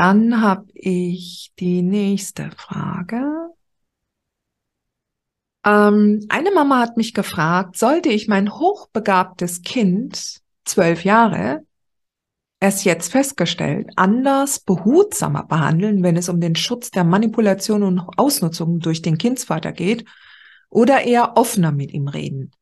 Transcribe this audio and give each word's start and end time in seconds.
Dann 0.00 0.40
habe 0.40 0.64
ich 0.72 1.52
die 1.58 1.82
nächste 1.82 2.50
Frage. 2.56 3.50
Ähm, 5.62 6.24
eine 6.30 6.50
Mama 6.52 6.78
hat 6.78 6.96
mich 6.96 7.12
gefragt, 7.12 7.76
sollte 7.76 8.08
ich 8.08 8.26
mein 8.26 8.50
hochbegabtes 8.50 9.60
Kind, 9.60 10.40
zwölf 10.64 11.04
Jahre, 11.04 11.66
erst 12.60 12.86
jetzt 12.86 13.12
festgestellt, 13.12 13.90
anders 13.96 14.60
behutsamer 14.60 15.44
behandeln, 15.44 16.02
wenn 16.02 16.16
es 16.16 16.30
um 16.30 16.40
den 16.40 16.56
Schutz 16.56 16.90
der 16.90 17.04
Manipulation 17.04 17.82
und 17.82 18.00
Ausnutzung 18.16 18.80
durch 18.80 19.02
den 19.02 19.18
Kindsvater 19.18 19.72
geht, 19.72 20.06
oder 20.70 21.02
eher 21.02 21.36
offener 21.36 21.72
mit 21.72 21.92
ihm 21.92 22.08
reden? 22.08 22.52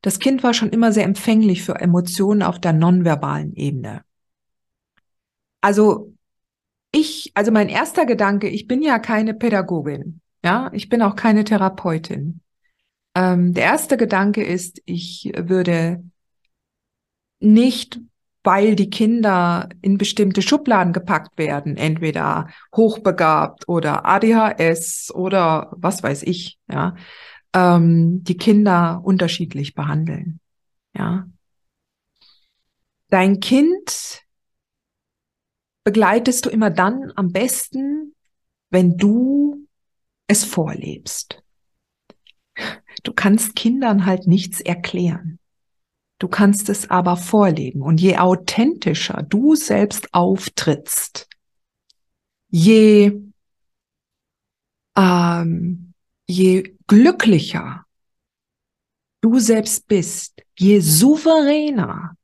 Das 0.00 0.20
Kind 0.20 0.44
war 0.44 0.54
schon 0.54 0.70
immer 0.70 0.92
sehr 0.92 1.06
empfänglich 1.06 1.64
für 1.64 1.74
Emotionen 1.74 2.44
auf 2.44 2.60
der 2.60 2.72
nonverbalen 2.72 3.52
Ebene. 3.54 4.04
Also 5.60 6.13
ich, 6.94 7.32
also 7.34 7.50
mein 7.50 7.68
erster 7.68 8.06
Gedanke, 8.06 8.48
ich 8.48 8.68
bin 8.68 8.80
ja 8.80 8.98
keine 8.98 9.34
Pädagogin, 9.34 10.20
ja, 10.44 10.70
ich 10.72 10.88
bin 10.88 11.02
auch 11.02 11.16
keine 11.16 11.44
Therapeutin. 11.44 12.40
Ähm, 13.16 13.52
der 13.52 13.64
erste 13.64 13.96
Gedanke 13.96 14.44
ist, 14.44 14.80
ich 14.84 15.32
würde 15.36 16.04
nicht, 17.40 18.00
weil 18.44 18.76
die 18.76 18.90
Kinder 18.90 19.68
in 19.82 19.98
bestimmte 19.98 20.40
Schubladen 20.40 20.92
gepackt 20.92 21.36
werden, 21.36 21.76
entweder 21.76 22.48
hochbegabt 22.74 23.68
oder 23.68 24.06
ADHS 24.06 25.10
oder 25.12 25.72
was 25.72 26.02
weiß 26.02 26.22
ich, 26.22 26.58
ja, 26.70 26.94
ähm, 27.54 28.22
die 28.22 28.36
Kinder 28.36 29.00
unterschiedlich 29.02 29.74
behandeln, 29.74 30.38
ja. 30.96 31.26
Dein 33.08 33.40
Kind 33.40 34.23
begleitest 35.84 36.46
du 36.46 36.50
immer 36.50 36.70
dann 36.70 37.12
am 37.14 37.30
besten, 37.32 38.14
wenn 38.70 38.96
du 38.96 39.66
es 40.26 40.44
vorlebst. 40.44 41.42
Du 43.02 43.12
kannst 43.12 43.54
Kindern 43.54 44.06
halt 44.06 44.26
nichts 44.26 44.60
erklären. 44.60 45.38
Du 46.18 46.28
kannst 46.28 46.68
es 46.68 46.90
aber 46.90 47.16
vorleben. 47.16 47.82
Und 47.82 48.00
je 48.00 48.16
authentischer 48.16 49.22
du 49.22 49.54
selbst 49.54 50.14
auftrittst, 50.14 51.28
je, 52.48 53.20
ähm, 54.96 55.92
je 56.26 56.76
glücklicher 56.86 57.84
du 59.20 59.38
selbst 59.38 59.86
bist, 59.88 60.42
je 60.58 60.80
souveräner 60.80 62.16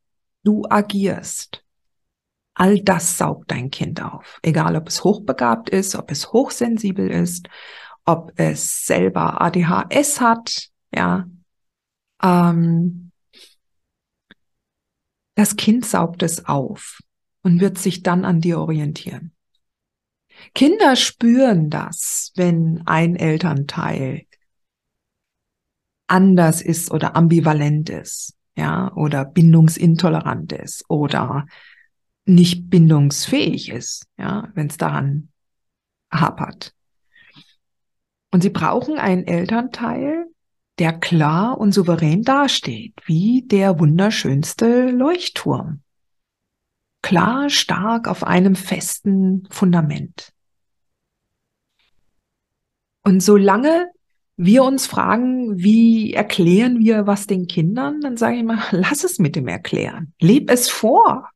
du 0.44 0.64
agierst, 0.68 1.64
All 2.60 2.78
das 2.82 3.16
saugt 3.16 3.50
dein 3.50 3.70
Kind 3.70 4.02
auf. 4.02 4.38
Egal, 4.42 4.76
ob 4.76 4.86
es 4.86 5.02
hochbegabt 5.02 5.70
ist, 5.70 5.96
ob 5.96 6.10
es 6.10 6.30
hochsensibel 6.30 7.10
ist, 7.10 7.48
ob 8.04 8.32
es 8.36 8.84
selber 8.84 9.40
ADHS 9.40 10.20
hat, 10.20 10.68
ja. 10.94 11.26
Ähm, 12.22 13.12
das 15.36 15.56
Kind 15.56 15.86
saugt 15.86 16.22
es 16.22 16.44
auf 16.44 16.98
und 17.40 17.62
wird 17.62 17.78
sich 17.78 18.02
dann 18.02 18.26
an 18.26 18.42
dir 18.42 18.58
orientieren. 18.58 19.32
Kinder 20.54 20.96
spüren 20.96 21.70
das, 21.70 22.30
wenn 22.36 22.82
ein 22.84 23.16
Elternteil 23.16 24.26
anders 26.08 26.60
ist 26.60 26.90
oder 26.90 27.16
ambivalent 27.16 27.88
ist, 27.88 28.34
ja, 28.54 28.92
oder 28.96 29.24
bindungsintolerant 29.24 30.52
ist 30.52 30.84
oder 30.88 31.46
nicht 32.34 32.70
bindungsfähig 32.70 33.70
ist, 33.70 34.06
ja, 34.18 34.48
wenn 34.54 34.68
es 34.68 34.76
daran 34.76 35.28
hapert. 36.12 36.74
Und 38.32 38.42
sie 38.42 38.50
brauchen 38.50 38.98
einen 38.98 39.26
Elternteil, 39.26 40.26
der 40.78 40.92
klar 40.92 41.58
und 41.58 41.72
souverän 41.72 42.22
dasteht, 42.22 42.94
wie 43.04 43.42
der 43.42 43.78
wunderschönste 43.78 44.90
Leuchtturm. 44.90 45.82
Klar, 47.02 47.50
stark 47.50 48.08
auf 48.08 48.24
einem 48.24 48.54
festen 48.54 49.46
Fundament. 49.50 50.32
Und 53.02 53.20
solange 53.22 53.90
wir 54.36 54.64
uns 54.64 54.86
fragen, 54.86 55.58
wie 55.58 56.14
erklären 56.14 56.78
wir 56.78 57.06
was 57.06 57.26
den 57.26 57.46
Kindern, 57.46 58.00
dann 58.00 58.16
sage 58.16 58.36
ich 58.36 58.44
mal, 58.44 58.62
lass 58.70 59.04
es 59.04 59.18
mit 59.18 59.36
dem 59.36 59.48
erklären. 59.48 60.14
Leb 60.20 60.50
es 60.50 60.68
vor. 60.68 61.28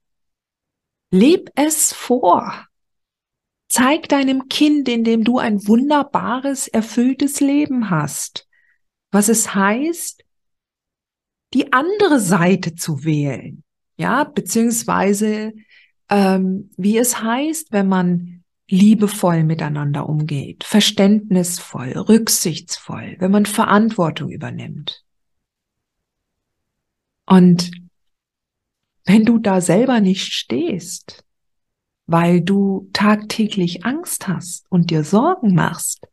Leb 1.14 1.50
es 1.54 1.92
vor. 1.92 2.66
Zeig 3.68 4.08
deinem 4.08 4.48
Kind, 4.48 4.88
indem 4.88 5.22
du 5.22 5.38
ein 5.38 5.64
wunderbares, 5.64 6.66
erfülltes 6.66 7.38
Leben 7.38 7.88
hast, 7.88 8.48
was 9.12 9.28
es 9.28 9.54
heißt, 9.54 10.24
die 11.52 11.72
andere 11.72 12.18
Seite 12.18 12.74
zu 12.74 13.04
wählen, 13.04 13.62
ja, 13.96 14.24
beziehungsweise 14.24 15.52
ähm, 16.10 16.70
wie 16.76 16.98
es 16.98 17.22
heißt, 17.22 17.70
wenn 17.70 17.86
man 17.86 18.42
liebevoll 18.68 19.44
miteinander 19.44 20.08
umgeht, 20.08 20.64
verständnisvoll, 20.64 21.92
rücksichtsvoll, 21.92 23.14
wenn 23.20 23.30
man 23.30 23.46
Verantwortung 23.46 24.30
übernimmt. 24.30 25.04
Und 27.24 27.70
wenn 29.04 29.24
du 29.24 29.38
da 29.38 29.60
selber 29.60 30.00
nicht 30.00 30.32
stehst, 30.32 31.24
weil 32.06 32.40
du 32.40 32.88
tagtäglich 32.92 33.84
Angst 33.84 34.28
hast 34.28 34.66
und 34.70 34.90
dir 34.90 35.04
Sorgen 35.04 35.54
machst, 35.54 36.06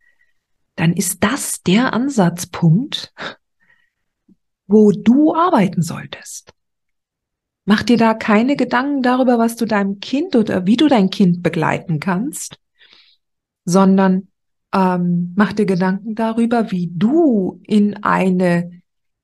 dann 0.75 0.93
ist 0.93 1.23
das 1.23 1.61
der 1.63 1.93
Ansatzpunkt, 1.93 3.13
wo 4.67 4.91
du 4.91 5.35
arbeiten 5.35 5.81
solltest. 5.81 6.53
Mach 7.65 7.83
dir 7.83 7.97
da 7.97 8.13
keine 8.13 8.55
Gedanken 8.55 9.03
darüber, 9.03 9.37
was 9.37 9.55
du 9.55 9.65
deinem 9.65 9.99
Kind 9.99 10.35
oder 10.35 10.65
wie 10.65 10.77
du 10.77 10.87
dein 10.87 11.09
Kind 11.09 11.43
begleiten 11.43 11.99
kannst, 11.99 12.57
sondern 13.65 14.29
ähm, 14.73 15.33
mach 15.35 15.53
dir 15.53 15.65
Gedanken 15.65 16.15
darüber, 16.15 16.71
wie 16.71 16.91
du 16.93 17.61
in 17.67 18.03
eine 18.03 18.80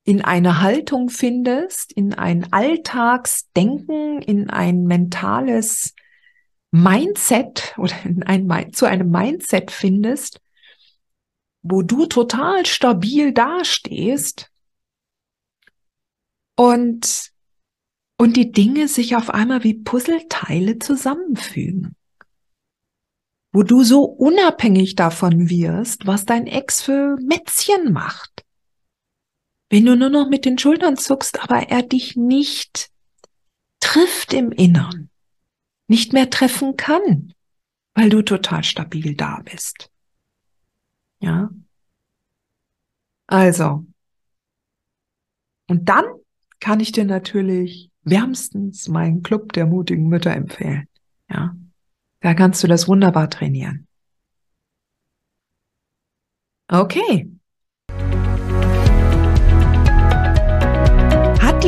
in 0.08 0.22
eine 0.22 0.62
Haltung 0.62 1.10
findest, 1.10 1.92
in 1.92 2.14
ein 2.14 2.50
Alltagsdenken, 2.50 4.22
in 4.22 4.48
ein 4.48 4.84
mentales 4.84 5.94
Mindset 6.70 7.74
oder 7.76 7.92
in 8.06 8.22
ein, 8.22 8.72
zu 8.72 8.86
einem 8.86 9.10
Mindset 9.10 9.70
findest, 9.70 10.40
wo 11.60 11.82
du 11.82 12.06
total 12.06 12.64
stabil 12.64 13.34
dastehst 13.34 14.50
und, 16.56 17.30
und 18.16 18.36
die 18.38 18.50
Dinge 18.50 18.88
sich 18.88 19.14
auf 19.14 19.28
einmal 19.28 19.62
wie 19.62 19.74
Puzzleteile 19.74 20.78
zusammenfügen. 20.78 21.94
Wo 23.52 23.62
du 23.62 23.84
so 23.84 24.04
unabhängig 24.04 24.94
davon 24.94 25.50
wirst, 25.50 26.06
was 26.06 26.24
dein 26.24 26.46
Ex 26.46 26.80
für 26.80 27.18
Mätzchen 27.20 27.92
macht 27.92 28.47
wenn 29.70 29.84
du 29.84 29.96
nur 29.96 30.08
noch 30.08 30.28
mit 30.28 30.44
den 30.44 30.58
Schultern 30.58 30.96
zuckst, 30.96 31.42
aber 31.42 31.68
er 31.68 31.82
dich 31.82 32.16
nicht 32.16 32.90
trifft 33.80 34.32
im 34.32 34.50
Innern, 34.50 35.10
nicht 35.86 36.12
mehr 36.12 36.30
treffen 36.30 36.76
kann, 36.76 37.34
weil 37.94 38.08
du 38.08 38.22
total 38.22 38.64
stabil 38.64 39.14
da 39.14 39.40
bist. 39.44 39.90
Ja. 41.20 41.50
Also. 43.26 43.84
Und 45.68 45.88
dann 45.88 46.04
kann 46.60 46.80
ich 46.80 46.92
dir 46.92 47.04
natürlich 47.04 47.90
wärmstens 48.02 48.88
meinen 48.88 49.22
Club 49.22 49.52
der 49.52 49.66
mutigen 49.66 50.08
Mütter 50.08 50.32
empfehlen. 50.32 50.88
Ja. 51.28 51.54
Da 52.20 52.34
kannst 52.34 52.62
du 52.62 52.66
das 52.66 52.88
wunderbar 52.88 53.28
trainieren. 53.30 53.86
Okay. 56.68 57.37